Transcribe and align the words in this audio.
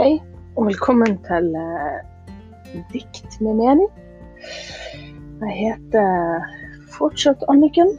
Hei, 0.00 0.14
og 0.56 0.64
velkommen 0.64 1.18
til 1.26 1.50
eh, 1.60 2.76
Dikt 2.88 3.34
med 3.44 3.58
mening. 3.58 3.88
Jeg 5.42 5.56
heter 5.58 6.46
fortsatt 6.94 7.42
Anniken, 7.52 7.90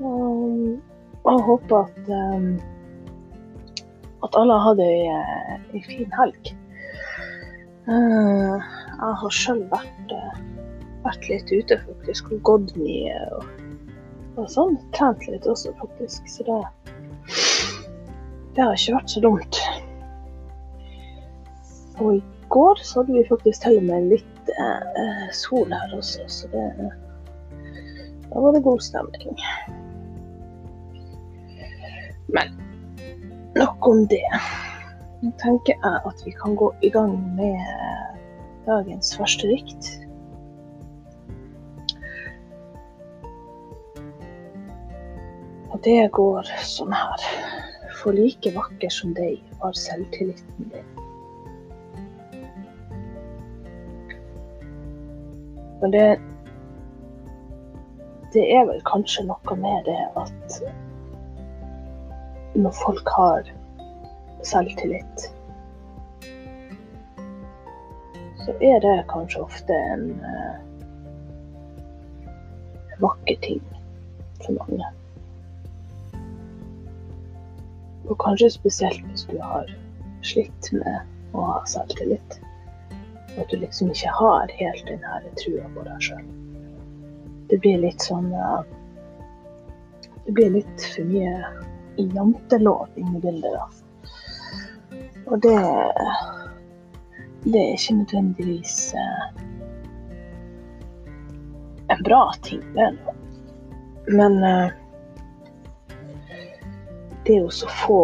og 0.00 1.42
håper 1.44 1.82
at, 1.82 2.08
um, 2.08 2.46
at 4.24 4.38
alle 4.40 4.56
har 4.56 4.64
hatt 4.70 4.80
ei, 4.86 5.02
eh, 5.18 5.84
fin 5.84 6.16
helg. 6.16 6.48
Jeg 7.90 9.12
har 9.20 9.36
sjøl 9.42 9.60
vært, 9.74 10.16
vært 11.04 11.28
litt 11.28 11.52
ute, 11.52 11.76
faktisk, 11.90 12.32
og 12.32 12.42
gått 12.48 12.72
mye. 12.80 13.20
Og, 13.36 13.44
og 14.38 14.48
sånn. 14.56 14.80
Trent 14.96 15.28
litt 15.28 15.44
også, 15.44 15.76
faktisk. 15.84 16.24
Så 16.38 16.48
det, 16.48 16.58
det 18.56 18.64
har 18.64 18.80
ikke 18.80 18.96
vært 18.96 19.12
så 19.18 19.26
dumt. 19.28 19.62
Og 22.00 22.16
i 22.16 22.22
går 22.48 22.80
så 22.84 23.00
hadde 23.00 23.18
vi 23.18 23.28
faktisk 23.28 23.62
til 23.62 23.78
og 23.80 23.86
med 23.88 24.08
litt 24.14 24.52
eh, 24.56 25.26
sol 25.36 25.72
her 25.72 25.94
også, 25.96 26.24
så 26.32 26.48
det 26.54 26.66
Da 28.30 28.40
var 28.40 28.54
det 28.54 28.62
god 28.62 28.80
stemning. 28.80 29.38
Men 32.30 32.52
nok 33.58 33.86
om 33.86 34.04
det. 34.08 34.22
Nå 35.22 35.32
tenker 35.42 35.74
jeg 35.74 36.02
at 36.06 36.22
vi 36.24 36.30
kan 36.38 36.54
gå 36.56 36.70
i 36.86 36.90
gang 36.94 37.16
med 37.36 37.58
dagens 38.68 39.16
første 39.18 39.50
dikt. 39.50 39.90
Og 45.70 45.82
det 45.84 45.98
går 46.16 46.54
sånn 46.70 46.94
her. 46.94 47.28
For 48.00 48.16
like 48.16 48.54
vakker 48.54 48.94
som 48.94 49.12
deg 49.18 49.42
var 49.60 49.76
selvtilliten 49.76 50.70
din. 50.70 50.99
Men 55.80 55.92
det 55.96 56.20
Det 58.30 58.44
er 58.54 58.62
vel 58.68 58.78
kanskje 58.86 59.24
noe 59.26 59.54
med 59.58 59.88
det 59.88 60.02
at 60.20 60.60
når 62.54 62.70
folk 62.78 63.08
har 63.16 63.48
selvtillit, 64.46 65.24
så 68.44 68.54
er 68.60 68.78
det 68.84 68.94
kanskje 69.10 69.42
ofte 69.42 69.74
en 69.94 70.04
uh, 70.22 70.56
vakker 73.02 73.36
ting 73.42 73.62
for 74.44 74.52
mange. 74.60 74.86
Og 78.08 78.18
kanskje 78.22 78.50
spesielt 78.50 79.02
hvis 79.06 79.26
du 79.30 79.36
har 79.42 79.70
slitt 80.22 80.72
med 80.72 81.34
å 81.34 81.50
ha 81.52 81.58
selvtillit. 81.70 82.40
Og 83.36 83.42
at 83.44 83.52
du 83.52 83.56
liksom 83.60 83.90
ikke 83.94 84.12
har 84.18 84.52
helt 84.58 84.86
den 84.86 85.02
her 85.06 85.26
trua 85.40 85.68
på 85.74 85.86
deg 85.86 86.06
sjøl. 86.06 86.24
Det 87.50 87.58
blir 87.62 87.80
litt 87.82 88.06
sånn 88.06 88.30
uh, 88.34 88.62
Det 90.26 90.34
blir 90.36 90.52
litt 90.54 90.88
for 90.94 91.08
mye 91.10 91.36
jantelov 92.14 92.98
inni 93.00 93.20
bildet, 93.22 93.56
da. 93.56 93.66
Og 95.30 95.40
det 95.42 95.56
Det 97.44 97.60
er 97.60 97.72
ikke 97.74 97.96
nødvendigvis 98.02 98.74
uh, 98.94 99.24
en 101.90 102.02
bra 102.06 102.20
ting, 102.46 102.60
det 102.74 102.90
er. 102.90 102.98
Men 104.10 104.36
uh, 104.44 104.68
det 107.26 107.40
å 107.42 107.50
så 107.54 107.70
få 107.80 108.02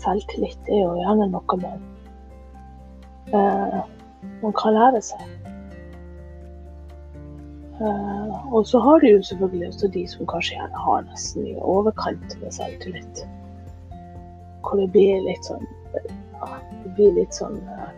selvtillit, 0.00 0.58
er 0.68 0.82
jo 0.84 0.96
gjerne 1.00 1.28
noe 1.32 1.58
man 1.60 1.84
uh, 3.34 3.80
man 4.42 4.56
kan 4.56 4.74
lære 4.74 5.02
seg. 5.04 5.28
Eh, 7.80 8.54
og 8.54 8.66
så 8.66 8.78
har 8.78 8.98
du 8.98 9.06
jo 9.06 9.22
selvfølgelig 9.22 9.68
også 9.68 9.88
de 9.88 10.06
som 10.08 10.26
kanskje 10.28 10.56
gjerne 10.56 10.80
har 10.84 11.04
nesten 11.08 11.46
i 11.48 11.54
overkant 11.56 12.34
med 12.42 12.52
selvtillit. 12.52 13.22
Hvor 14.60 14.76
det 14.76 14.90
blir 14.92 15.22
litt 15.24 15.46
sånn 15.48 15.64
Det 16.84 16.90
blir 16.96 17.14
litt 17.16 17.34
sånn 17.34 17.56
uh, 17.64 17.88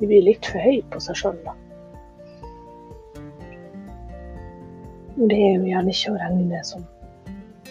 De 0.00 0.08
blir 0.08 0.24
litt 0.24 0.48
for 0.48 0.64
høye 0.64 0.80
på 0.92 1.00
seg 1.04 1.18
sjøl, 1.20 1.36
da. 1.44 1.52
Det 5.16 5.36
er 5.36 5.52
jo 5.58 5.68
gjerne 5.68 5.92
ikke 5.92 6.14
å 6.14 6.18
regne 6.22 6.62
som 6.68 6.88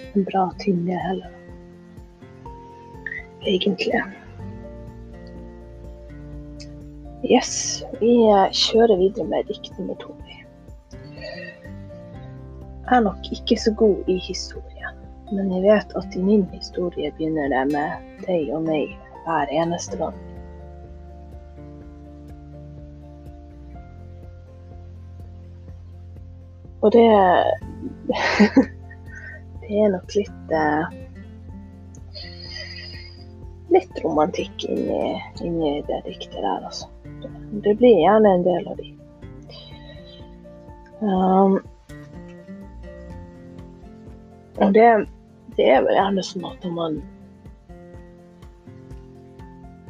en 0.05 0.29
bra 0.29 0.45
ting, 0.61 0.85
det 0.85 1.01
heller. 1.01 1.33
Egentlig. 3.45 4.05
Yes, 7.25 7.81
vi 7.97 8.11
kjører 8.53 8.99
videre 8.99 9.23
med 9.25 9.47
dikt 9.49 9.73
nummer 9.79 9.95
to. 9.97 10.11
Jeg 12.85 12.97
er 12.97 13.01
nok 13.01 13.29
ikke 13.33 13.57
så 13.57 13.71
god 13.73 14.11
i 14.13 14.19
historie, 14.21 14.91
men 15.31 15.49
jeg 15.55 15.63
vet 15.63 15.95
at 15.97 16.15
i 16.15 16.21
min 16.21 16.43
historie 16.53 17.09
begynner 17.17 17.49
det 17.49 17.63
med 17.71 17.89
deg 18.27 18.51
og 18.53 18.67
meg 18.67 18.93
hver 19.25 19.49
eneste 19.57 19.97
gang. 19.97 20.19
Og 26.85 26.93
det 26.93 27.09
Det 29.65 29.81
er 29.81 29.89
nok 29.89 30.13
litt 30.13 30.53
eh, 30.53 31.04
Litt 33.75 34.03
romantikk 34.03 34.63
inni, 34.69 35.15
inni 35.43 35.71
det 35.87 36.01
diktet 36.05 36.37
der, 36.39 36.63
altså. 36.63 36.87
Det 37.63 37.73
blir 37.75 37.97
gjerne 37.99 38.29
en 38.37 38.45
del 38.45 38.67
av 38.71 38.77
de. 38.79 38.91
Um, 41.01 41.57
og 44.57 44.71
det, 44.73 44.87
det, 45.57 45.65
er 45.67 45.83
vel 45.83 45.97
gjerne 45.97 46.23
sånn 46.23 46.45
at 46.47 46.63
når 46.63 46.75
man 46.77 47.01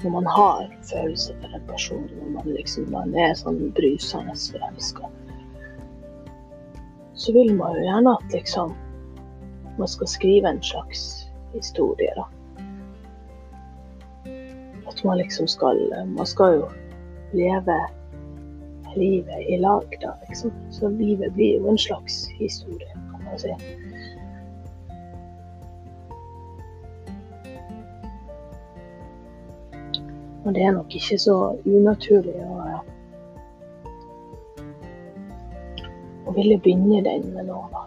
når 0.01 0.13
man 0.15 0.27
har 0.29 0.65
følelser 0.89 1.37
for 1.41 1.53
en 1.57 1.67
person, 1.69 2.07
når 2.17 2.31
man 2.39 2.49
liksom 2.57 2.89
man 2.93 3.13
er 3.17 3.37
sånn 3.37 3.61
brysende 3.77 4.33
forelska, 4.37 5.09
så 7.13 7.33
vil 7.37 7.53
man 7.57 7.77
jo 7.77 7.85
gjerne 7.85 8.17
at 8.17 8.35
liksom 8.35 8.73
man 9.77 9.89
skal 9.91 10.09
skrive 10.09 10.49
en 10.49 10.61
slags 10.63 11.05
historie, 11.53 12.11
da. 12.17 12.27
Man 15.05 15.19
liksom 15.21 15.47
skal 15.47 15.77
Man 16.09 16.25
skal 16.25 16.59
jo 16.59 16.69
leve 17.37 17.77
livet 18.95 19.49
i 19.49 19.57
lag, 19.57 19.97
da, 20.01 20.15
liksom. 20.27 20.51
Så 20.71 20.89
livet 20.89 21.33
blir 21.33 21.59
jo 21.59 21.69
en 21.69 21.77
slags 21.77 22.27
historie, 22.39 22.93
kan 23.11 23.23
man 23.25 23.39
si. 23.39 23.51
Og 30.45 30.53
det 30.53 30.63
er 30.63 30.71
nok 30.71 30.95
ikke 30.95 31.17
så 31.19 31.35
unaturlig 31.65 32.35
å, 32.45 32.79
å 36.25 36.35
ville 36.37 36.59
begynne 36.61 37.01
den 37.05 37.31
med 37.33 37.49
noe. 37.49 37.65
da. 37.73 37.85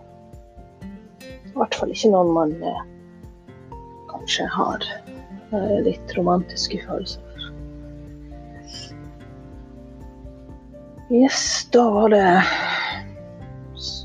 I 1.23 1.55
hvert 1.55 1.79
fall 1.79 1.95
ikke 1.95 2.11
noen 2.11 2.35
man 2.35 2.57
eh, 2.67 2.83
kanskje 4.11 4.47
har 4.51 4.85
litt 5.87 6.13
romantiske 6.17 6.83
følelser 6.85 7.25
Yes, 11.09 11.69
da 11.73 11.87
var 11.91 12.11
det 12.13 12.43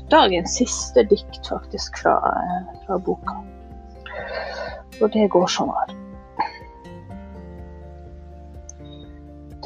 dagens 0.08 0.54
siste 0.56 1.02
dikt, 1.04 1.48
faktisk, 1.48 1.98
fra, 2.00 2.14
fra 2.86 2.96
boka. 2.98 3.34
Og 5.02 5.10
det 5.12 5.26
går 5.34 5.50
sånn 5.52 5.72
her. 5.76 5.92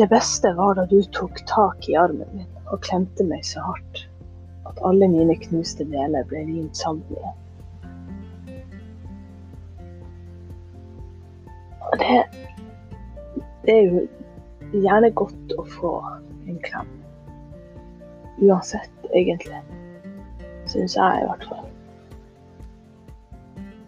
Det 0.02 0.08
beste 0.10 0.50
var 0.58 0.74
da 0.80 0.86
du 0.90 0.98
tok 1.14 1.38
tak 1.46 1.86
i 1.86 1.94
armen 1.98 2.26
min 2.34 2.50
og 2.72 2.82
klemte 2.86 3.22
meg 3.26 3.46
så 3.46 3.62
hardt 3.62 4.02
at 4.66 4.82
alle 4.86 5.06
mine 5.10 5.38
knuste 5.46 5.86
deler 5.94 6.26
ble 6.26 6.42
limt 6.50 6.78
sammen 6.78 7.06
igjen. 7.14 7.38
Det, 11.98 12.22
det 13.66 13.74
er 13.74 13.82
jo 13.88 14.06
gjerne 14.72 15.10
godt 15.16 15.58
å 15.58 15.64
få 15.78 15.92
en 16.48 16.62
klem 16.64 16.94
uansett, 18.38 18.90
egentlig. 19.12 19.58
Syns 20.68 20.96
jeg, 20.96 21.22
i 21.22 21.26
hvert 21.26 21.46
fall. 21.48 21.68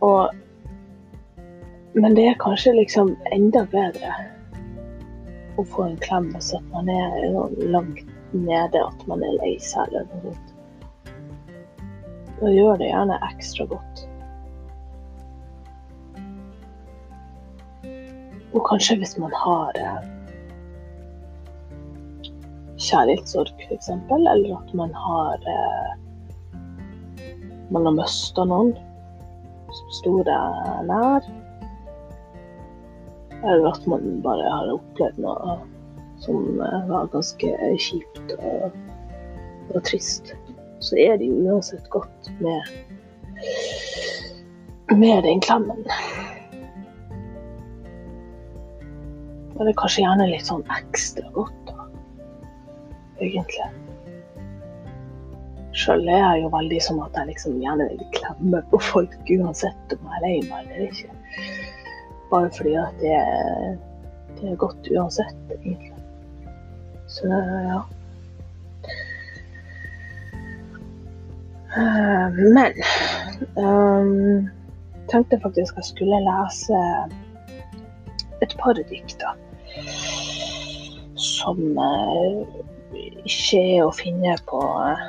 Og 0.00 0.36
Men 1.92 2.14
det 2.14 2.22
er 2.30 2.36
kanskje 2.38 2.70
liksom 2.76 3.16
enda 3.34 3.64
bedre 3.72 4.12
å 5.58 5.64
få 5.72 5.88
en 5.88 5.96
klem 5.98 6.28
hvis 6.30 6.52
at 6.54 6.68
man 6.70 6.88
er 6.88 7.24
langt 7.74 8.04
nede, 8.30 8.78
at 8.78 9.02
man 9.10 9.24
er 9.26 9.34
lei 9.40 9.56
seg 9.58 9.90
eller 9.90 10.06
noe 10.12 10.30
sånt. 10.30 10.54
Da 12.38 12.52
gjør 12.54 12.78
det 12.78 12.92
gjerne 12.92 13.18
ekstra 13.26 13.66
godt. 13.72 14.04
Og 18.52 18.64
kanskje 18.67 18.99
hvis 19.00 19.17
man 19.23 19.32
har 19.37 19.76
eh, 19.79 20.00
kjærlighetssorg, 22.81 23.52
f.eks., 23.69 23.91
eller 24.11 24.55
at 24.56 24.75
man 24.75 24.94
har 24.94 25.50
eh, 25.55 25.91
man 27.70 27.87
har 27.87 27.94
mista 27.94 28.44
noen 28.44 28.73
som 29.70 29.93
store 30.00 30.38
nær. 30.88 31.26
Eller 33.41 33.69
at 33.70 33.87
man 33.88 34.19
bare 34.25 34.49
har 34.53 34.73
opplevd 34.75 35.20
noe 35.23 35.61
som 36.20 36.58
eh, 36.61 36.81
var 36.91 37.08
ganske 37.14 37.53
kjipt 37.81 38.35
og, 38.37 38.75
og 39.70 39.85
trist. 39.87 40.35
Så 40.85 40.99
er 41.00 41.17
det 41.20 41.31
jo 41.31 41.38
uansett 41.46 41.87
godt 41.93 42.29
med, 42.41 42.67
med 44.96 45.23
den 45.25 45.41
klemmen. 45.44 45.87
Og 49.60 49.66
det 49.66 49.74
er 49.74 49.76
kanskje 49.76 50.06
gjerne 50.06 50.26
litt 50.30 50.46
sånn 50.48 50.62
ekstra 50.72 51.30
godt, 51.34 51.58
da. 51.68 51.82
Egentlig. 53.20 53.66
Sjøl 55.76 56.08
er 56.08 56.22
jeg 56.22 56.46
jo 56.46 56.48
veldig 56.54 56.78
sånn 56.80 57.02
at 57.04 57.18
jeg 57.20 57.28
liksom 57.28 57.58
gjerne 57.60 57.90
vil 57.90 58.06
klemme 58.16 58.62
på 58.72 58.80
folk 58.88 59.12
uansett 59.36 59.92
om 59.98 60.08
jeg 60.08 60.16
er 60.16 60.24
lei 60.24 60.32
meg 60.48 60.72
eller 60.72 60.86
ikke. 60.88 61.12
Bare 62.32 62.48
fordi 62.56 62.72
at 62.80 63.04
det 63.04 63.20
det 64.40 64.48
er 64.48 64.56
godt 64.56 64.88
uansett, 64.96 65.36
egentlig. 65.58 65.92
Så 67.12 67.28
ja. 67.28 67.82
Eh, 71.76 72.40
men 72.56 72.80
um, 73.60 74.48
tenkte 75.12 75.40
faktisk 75.44 75.76
jeg 75.76 75.90
skulle 75.90 76.24
lese 76.24 76.80
et 78.40 78.56
par 78.62 78.80
dikter 78.80 79.36
som 81.20 81.58
uh, 81.78 82.46
ikke 83.25 83.61
er 83.61 83.84
å 83.84 83.93
finne 83.94 84.34
på, 84.50 84.61
uh, 84.61 85.05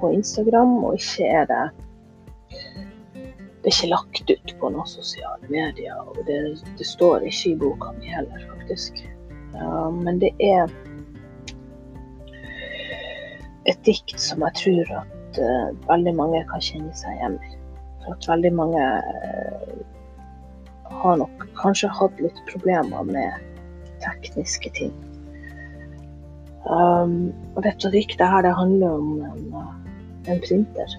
på, 0.00 0.12
Instagram, 0.14 0.76
og 0.84 1.00
ikke 1.00 1.30
er 1.40 1.48
det 1.50 1.64
Det 3.64 3.70
er 3.70 3.72
ikke 3.72 3.92
lagt 3.94 4.30
ut 4.30 4.54
på 4.60 4.70
noen 4.74 4.88
sosiale 4.88 5.48
medier, 5.48 5.96
og 5.96 6.18
det, 6.28 6.38
det 6.78 6.86
står 6.86 7.24
ikke 7.24 7.54
i 7.54 7.58
boka 7.62 7.94
mi 7.96 8.12
heller, 8.12 8.42
faktisk. 8.52 9.00
Uh, 9.56 9.88
men 9.94 10.20
det 10.20 10.34
er 10.44 10.68
et 13.64 13.80
dikt 13.88 14.18
som 14.20 14.44
jeg 14.44 14.60
tror 14.60 14.96
at 15.00 15.38
veldig 15.88 16.12
mange 16.14 16.42
kan 16.50 16.60
kjenne 16.62 16.92
seg 16.94 17.16
igjen 17.16 17.38
i. 17.40 17.54
For 18.04 18.12
at 18.12 18.28
veldig 18.28 18.52
mange 18.54 18.82
har 21.00 21.16
nok 21.18 21.46
kanskje 21.56 21.88
hatt 21.96 22.20
litt 22.20 22.36
problemer 22.50 23.08
med 23.08 23.53
tekniske 24.04 24.70
ting. 24.76 24.94
Um, 26.64 27.32
dette 27.60 27.90
diktet 27.92 28.24
her, 28.24 28.42
det 28.42 28.54
handler 28.56 28.96
om 28.96 29.08
en, 29.20 29.42
uh, 29.52 29.72
en, 30.32 30.40
printer. 30.40 30.96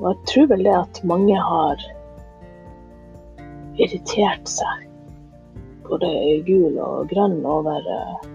Og 0.00 0.10
jeg 0.10 0.18
tror 0.28 0.50
vel 0.52 0.64
det 0.66 0.74
at 0.76 1.00
mange 1.08 1.38
har 1.40 1.80
irritert 3.80 4.48
seg, 4.50 4.84
både 5.88 6.10
gul 6.46 6.76
og 6.76 7.08
grønn, 7.12 7.40
over 7.48 7.88
uh, 7.88 8.28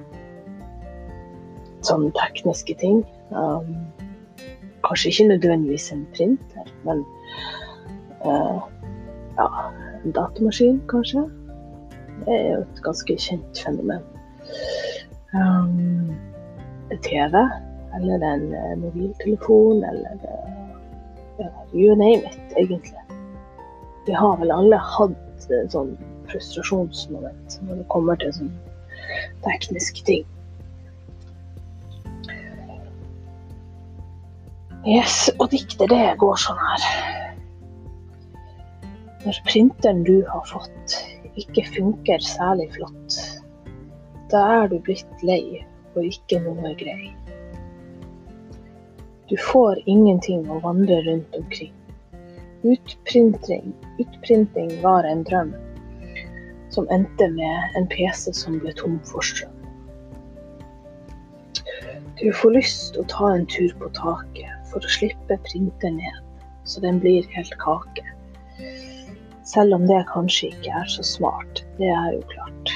sånne 1.85 2.09
tekniske 2.17 2.79
ting. 2.81 3.03
Um, 3.29 3.75
kanskje 4.87 5.13
ikke 5.13 5.29
nødvendigvis 5.35 5.91
en 5.93 6.07
printer, 6.15 6.73
men 6.87 7.05
uh, 8.25 8.65
ja, 9.37 9.49
en 10.01 10.15
datamaskin, 10.15 10.81
kanskje. 10.89 11.27
Det 12.25 12.35
er 12.35 12.47
jo 12.51 12.61
et 12.61 12.81
ganske 12.85 13.17
kjent 13.25 13.63
fenomen. 13.65 14.05
Um, 15.33 16.15
TV, 17.05 17.35
eller 17.95 18.23
en 18.25 18.47
eh, 18.53 18.77
mobiltelefon, 18.81 19.83
eller 19.83 20.23
ja, 21.39 21.49
you 21.73 21.95
name 21.95 22.25
it, 22.25 22.39
egentlig. 22.57 22.97
Vi 24.05 24.13
har 24.13 24.37
vel 24.41 24.51
alle 24.51 24.79
hatt 24.81 25.45
sånn 25.71 25.93
frustrasjonsmoment 26.29 27.59
når 27.65 27.81
det 27.81 27.87
kommer 27.93 28.19
til 28.21 28.33
sånn 28.35 28.51
tekniske 29.45 30.03
ting. 30.07 30.27
Yes, 34.87 35.27
og 35.37 35.51
diktet 35.53 35.91
det 35.91 36.03
går 36.21 36.37
sånn 36.39 36.59
her. 36.63 36.85
Når 39.25 39.39
printeren 39.45 40.05
du 40.07 40.21
har 40.29 40.45
fått 40.47 40.95
ikke 41.39 41.65
funker 41.75 42.23
særlig 42.23 42.69
flott, 42.75 43.17
da 44.31 44.43
er 44.59 44.69
du 44.71 44.77
blitt 44.85 45.23
lei 45.25 45.63
og 45.95 46.05
ikke 46.05 46.39
noe 46.43 46.73
grei. 46.79 47.11
Du 49.29 49.35
får 49.49 49.81
ingenting 49.85 50.47
å 50.49 50.59
vandre 50.63 50.99
rundt 51.05 51.35
omkring. 51.37 51.73
Utprinting, 52.65 53.71
utprinting 54.01 54.71
var 54.83 55.05
en 55.07 55.23
drøm 55.27 55.53
som 56.73 56.89
endte 56.93 57.29
med 57.33 57.77
en 57.77 57.87
PC 57.89 58.33
som 58.35 58.57
ble 58.61 58.73
tom 58.77 58.97
for 59.09 59.25
strøm. 59.25 59.53
Du 62.19 62.27
får 62.35 62.55
lyst 62.57 62.93
til 62.93 63.05
å 63.05 63.09
ta 63.09 63.29
en 63.31 63.45
tur 63.49 63.71
på 63.79 63.89
taket 63.95 64.71
for 64.71 64.83
å 64.83 64.93
slippe 64.97 65.37
printer 65.45 65.93
ned, 65.95 66.17
så 66.67 66.81
den 66.83 66.99
blir 66.99 67.25
helt 67.35 67.55
kake. 67.61 68.03
Selv 69.49 69.73
om 69.73 69.87
det 69.89 70.03
kanskje 70.11 70.51
ikke 70.51 70.73
er 70.77 70.89
så 70.93 71.03
smart, 71.05 71.63
det 71.79 71.87
er 71.89 72.11
jo 72.13 72.21
klart. 72.29 72.73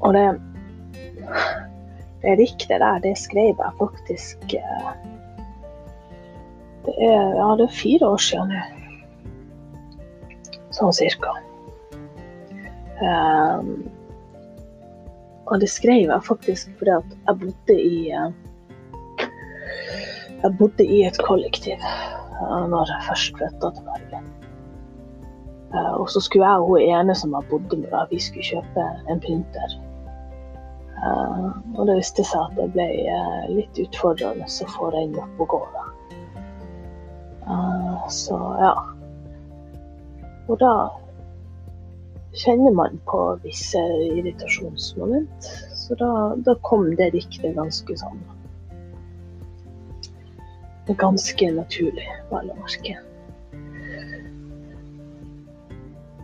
Og 0.00 0.16
det, 0.16 0.24
det 2.24 2.34
riktige 2.40 2.80
der, 2.82 2.98
det 3.04 3.14
skrev 3.18 3.54
jeg 3.54 3.76
faktisk 3.78 4.54
eh, 4.58 4.90
Det 6.86 6.94
er, 6.96 7.26
ja, 7.36 7.48
det 7.60 7.68
er 7.68 7.76
fire 7.76 8.08
år 8.08 8.22
siden 8.24 8.54
nå. 8.54 8.66
Sånn 10.74 10.94
cirka. 10.96 11.34
Um, 13.00 13.72
og 15.50 15.60
det 15.60 15.68
skrev 15.70 16.08
jeg 16.08 16.26
faktisk 16.26 16.70
fordi 16.78 16.94
at 16.98 17.14
jeg 17.26 17.40
bodde 17.42 17.76
i 17.76 17.96
uh, 18.12 18.30
Jeg 20.42 20.56
bodde 20.58 20.86
i 20.86 21.02
et 21.06 21.18
kollektiv 21.26 21.90
når 22.40 22.92
jeg 22.94 23.06
først 23.08 23.36
flytta 23.38 23.70
til 23.76 23.86
Bergen. 23.88 24.32
Uh, 25.70 25.92
og 26.00 26.08
så 26.10 26.22
skulle 26.24 26.48
jeg 26.48 26.64
og 26.64 26.66
hun 26.72 26.80
ene 26.82 27.14
som 27.14 27.34
jeg 27.36 27.46
bodde 27.50 27.78
med, 27.78 27.90
da, 27.92 28.06
vi 28.10 28.18
skulle 28.22 28.46
kjøpe 28.46 28.90
en 29.08 29.22
printer 29.22 29.78
Uh, 31.00 31.46
og 31.78 31.86
det 31.88 31.94
viste 31.96 32.24
seg 32.28 32.42
at 32.44 32.58
det 32.58 32.66
ble 32.74 32.86
litt 33.48 33.78
utfordrende 33.80 34.44
å 34.44 34.66
få 34.68 34.90
den 34.92 35.14
opp 35.16 35.38
og 35.40 35.54
gå. 35.54 35.60
Da. 35.72 35.84
Så 38.12 38.36
ja. 38.60 38.74
Og 40.50 40.58
da 40.60 40.74
kjenner 42.36 42.74
man 42.76 43.00
på 43.08 43.22
visse 43.46 43.80
irritasjonsmoment. 44.10 45.48
Så 45.78 45.96
da, 45.98 46.10
da 46.44 46.54
kom 46.68 46.90
det 46.98 47.12
diktet 47.16 47.56
ganske 47.56 47.96
sånn 48.02 48.20
Ganske 50.98 51.50
naturlig, 51.54 52.08
vel 52.30 52.50
å 52.50 52.56
merke. 52.58 52.96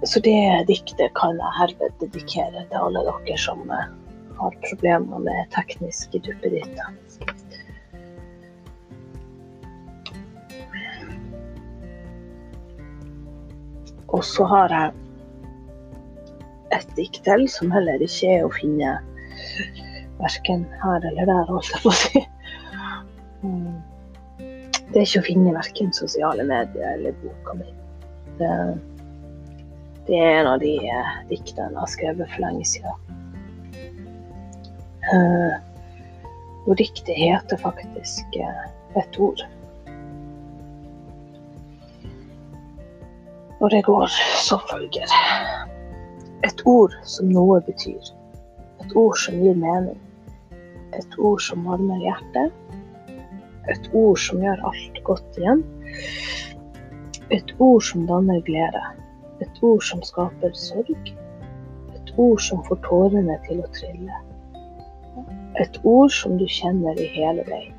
Så 0.03 0.21
det 0.21 0.65
diktet 0.69 1.15
kan 1.15 1.39
jeg 1.39 1.57
herved 1.59 1.95
dedikere 2.03 2.65
til 2.71 2.79
alle 2.81 3.05
dere 3.07 3.39
som 3.41 3.63
har 3.71 4.59
problemer 4.67 5.23
med 5.23 5.49
tekniske 5.55 6.21
duppeditter. 6.27 6.93
Og 14.15 14.23
så 14.25 14.45
har 14.51 14.73
jeg 14.73 14.93
et 16.77 16.95
dikt 16.99 17.23
til 17.27 17.47
som 17.51 17.73
heller 17.75 18.03
ikke 18.03 18.39
er 18.39 18.47
å 18.47 18.55
finne 18.55 18.97
verken 20.21 20.65
her 20.83 21.05
eller 21.11 21.29
der, 21.29 21.45
holdt 21.51 21.73
jeg 21.75 21.85
på 21.85 21.93
å 21.93 22.01
si. 22.03 22.23
Det 24.97 25.03
er 25.03 25.11
ikke 25.11 25.21
å 25.21 25.25
finne 25.27 25.51
verken 25.53 25.91
sosiale 25.93 26.45
medier 26.49 26.95
eller 26.95 27.13
boka 27.21 27.53
mi. 27.59 27.67
Det, 28.39 28.53
det 30.07 30.17
er 30.17 30.39
en 30.39 30.49
av 30.55 30.63
de 30.63 30.71
eh, 30.89 31.11
diktene 31.29 31.67
jeg 31.69 31.77
har 31.83 31.91
skrevet 31.93 32.31
for 32.33 32.45
lenge 32.47 32.65
siden. 32.65 33.19
Eh, 35.13 35.59
og 36.65 36.81
diktet 36.81 37.13
heter 37.13 37.61
faktisk 37.61 38.41
eh, 38.41 38.65
et 38.97 39.21
ord. 39.21 39.45
Og 43.61 43.69
det 43.77 43.85
går 43.85 44.09
som 44.49 44.65
følger. 44.73 45.13
Et 46.49 46.65
ord 46.65 46.97
som 47.05 47.29
noe 47.37 47.61
betyr. 47.69 48.15
Et 48.81 48.97
ord 48.97 49.21
som 49.21 49.45
gir 49.45 49.61
mening. 49.61 50.01
Et 50.97 51.21
ord 51.21 51.45
som 51.45 51.69
varmer 51.69 52.01
hjertet. 52.01 52.76
Et 53.73 53.89
ord 53.93 54.19
som 54.23 54.43
gjør 54.43 54.63
alt 54.71 55.01
godt 55.07 55.41
igjen. 55.41 55.63
Et 57.35 57.55
ord 57.59 57.83
som 57.83 58.07
danner 58.07 58.43
glede. 58.47 58.83
Et 59.43 59.63
ord 59.63 59.83
som 59.83 60.03
skaper 60.07 60.55
sorg. 60.59 61.13
Et 61.97 62.13
ord 62.17 62.41
som 62.41 62.63
får 62.69 62.81
tårene 62.87 63.39
til 63.49 63.65
å 63.65 63.71
trille. 63.75 64.21
Et 65.63 65.81
ord 65.85 66.13
som 66.13 66.37
du 66.39 66.47
kjenner 66.47 66.99
i 67.01 67.09
hele 67.17 67.45
deg. 67.49 67.73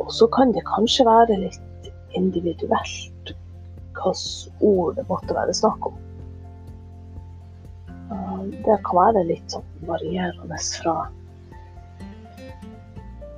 Og 0.00 0.08
så 0.14 0.26
kan 0.32 0.54
det 0.56 0.64
kanskje 0.66 1.06
være 1.06 1.36
litt 1.44 1.90
individuelt 2.16 3.34
hvilke 4.00 4.64
ord 4.64 4.96
det 4.96 5.04
måtte 5.10 5.34
være 5.36 5.54
snakk 5.54 5.90
om. 5.90 5.98
Det 8.64 8.76
kan 8.86 8.96
være 8.96 9.26
litt 9.28 9.52
sånn 9.52 9.66
varierende 9.86 10.56
fra 10.80 10.94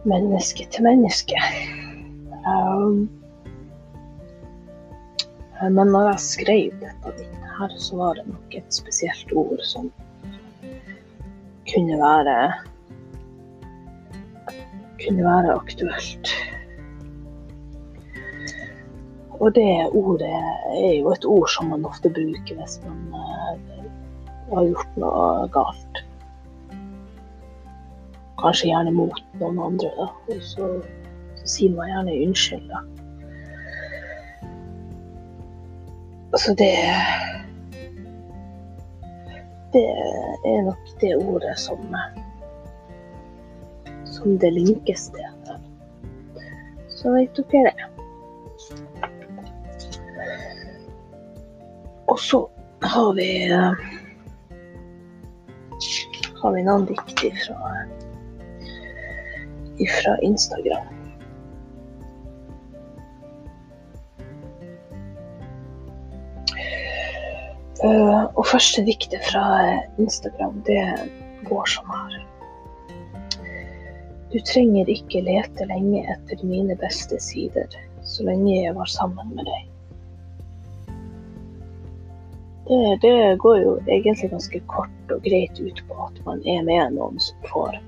menneske 0.08 0.66
til 0.70 0.84
menneske. 0.84 1.38
Um, 2.46 3.10
men 5.62 5.92
når 5.94 6.08
jeg 6.10 6.20
skrev 6.20 6.80
dette 6.80 7.28
her, 7.58 7.74
så 7.78 7.96
var 7.96 8.18
det 8.18 8.26
nok 8.26 8.56
et 8.58 8.74
spesielt 8.74 9.32
ord 9.32 9.62
som 9.62 9.92
kunne 11.70 11.98
være 12.00 12.38
kunne 15.02 15.24
være 15.24 15.54
aktuelt. 15.54 16.32
Og 19.42 19.54
det 19.54 19.70
ordet 19.90 20.28
er 20.30 20.92
jo 21.00 21.10
et 21.10 21.24
ord 21.26 21.48
som 21.50 21.72
man 21.72 21.86
ofte 21.86 22.10
bruker 22.10 22.58
hvis 22.58 22.78
man 22.86 23.00
uh, 23.10 23.54
har 24.52 24.68
gjort 24.68 24.98
noe 25.02 25.48
galt. 25.54 26.02
Kanskje 28.42 28.72
gjerne 28.72 28.92
mot 28.94 29.20
noen 29.40 29.60
andre, 29.62 29.90
da. 29.98 30.08
Og 30.34 30.40
så, 30.42 30.70
så 31.38 31.52
sier 31.56 31.76
man 31.76 31.90
gjerne 31.92 32.16
unnskyld, 32.26 32.66
da. 32.72 32.82
Altså 36.32 36.54
det 36.58 36.72
Det 39.72 39.84
er 40.44 40.62
nok 40.66 40.90
det 41.00 41.14
ordet 41.16 41.54
som 41.58 41.96
som 44.04 44.38
det 44.38 44.52
linkes 44.52 45.08
til. 45.14 45.56
Så 46.88 47.10
vet 47.14 47.38
dere 47.50 47.72
det. 47.72 47.86
Og 52.12 52.18
så 52.20 52.42
har 52.82 53.14
vi 53.16 53.30
har 56.42 56.52
vi 56.52 56.62
noen 56.66 56.86
dikt 56.86 57.24
fra, 57.46 57.72
fra 59.78 60.16
Instagram. 60.22 60.90
Uh, 67.82 68.28
og 68.38 68.44
første 68.46 68.84
diktet 68.86 69.24
fra 69.26 69.44
Instagram, 69.98 70.60
det 70.66 70.84
går 71.48 71.64
som 71.66 71.88
her. 71.90 72.20
Du 74.32 74.38
trenger 74.46 74.88
ikke 74.88 75.24
lete 75.26 75.66
lenge 75.68 76.04
etter 76.14 76.44
mine 76.46 76.76
beste 76.80 77.18
sider, 77.20 77.74
så 78.06 78.24
lenge 78.24 78.54
jeg 78.54 78.76
var 78.78 78.88
sammen 78.88 79.34
med 79.34 79.50
deg. 79.50 79.68
Det, 82.68 82.98
det, 83.02 83.16
går 83.42 83.58
jo 83.58 83.72
egentlig 83.90 84.30
ganske 84.30 84.60
kort 84.70 85.10
og 85.12 85.24
greit 85.26 85.58
ut 85.60 85.82
på 85.88 86.04
at 86.06 86.22
man 86.24 86.40
er 86.48 86.62
med 86.64 86.94
noen 86.94 87.18
som 87.20 87.50
får 87.50 87.80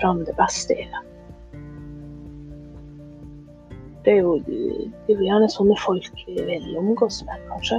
fram 0.00 0.24
det 0.28 0.36
beste 0.38 0.76
i 0.76 0.86
det. 0.92 1.02
Det 4.04 4.12
er, 4.12 4.20
jo, 4.20 4.34
det 4.44 5.14
er 5.14 5.20
jo 5.20 5.24
gjerne 5.24 5.48
sånne 5.48 5.76
folk 5.80 6.10
vi 6.26 6.34
vil 6.44 6.74
omgås 6.76 7.22
med, 7.24 7.40
kanskje. 7.48 7.78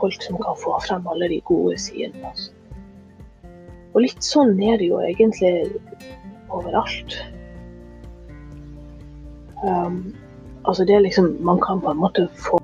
Folk 0.00 0.24
som 0.24 0.40
kan 0.42 0.58
få 0.58 0.74
frem 0.82 1.06
alle 1.12 1.28
de 1.30 1.38
gode 1.46 1.76
sidene. 1.78 2.32
Altså. 2.32 2.50
Og 3.94 4.02
litt 4.04 4.26
sånn 4.26 4.56
er 4.62 4.78
det 4.80 4.88
jo 4.90 4.98
egentlig 5.02 5.52
overalt. 6.50 7.14
Um, 9.62 10.14
altså 10.64 10.86
det 10.88 10.94
er 10.96 11.02
liksom 11.04 11.34
Man 11.44 11.58
kan 11.60 11.82
på 11.84 11.90
en 11.90 11.98
måte 12.00 12.22
få 12.40 12.59